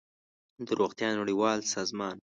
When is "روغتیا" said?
0.79-1.09